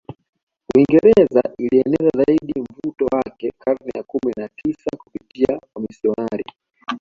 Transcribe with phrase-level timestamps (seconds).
[0.73, 6.45] Uingereza ilieneza zaidi mvuto wake karne ya kumi na tisa kupitia wamisionari